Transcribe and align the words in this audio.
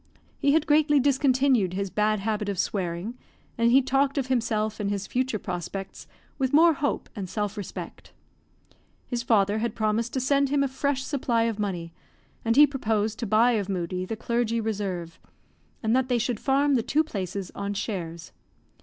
He 0.39 0.53
had 0.53 0.65
greatly 0.65 0.99
discontinued 0.99 1.73
his 1.75 1.91
bad 1.91 2.21
habit 2.21 2.49
of 2.49 2.57
swearing, 2.57 3.19
and 3.55 3.69
he 3.71 3.83
talked 3.83 4.17
of 4.17 4.29
himself 4.33 4.79
and 4.79 4.89
his 4.89 5.05
future 5.05 5.37
prospects 5.37 6.07
with 6.39 6.53
more 6.53 6.73
hope 6.73 7.07
and 7.15 7.29
self 7.29 7.55
respect. 7.55 8.11
His 9.05 9.21
father 9.21 9.59
had 9.59 9.75
promised 9.75 10.11
to 10.13 10.19
send 10.19 10.49
him 10.49 10.63
a 10.63 10.67
fresh 10.67 11.03
supply 11.03 11.43
of 11.43 11.59
money, 11.59 11.93
and 12.43 12.55
he 12.55 12.65
proposed 12.65 13.19
to 13.19 13.27
buy 13.27 13.51
of 13.51 13.69
Moodie 13.69 14.05
the 14.05 14.15
clergy 14.15 14.59
reserve, 14.59 15.19
and 15.83 15.95
that 15.95 16.07
they 16.09 16.17
should 16.17 16.39
farm 16.39 16.73
the 16.73 16.81
two 16.81 17.03
places 17.03 17.51
on 17.53 17.75
shares. 17.75 18.31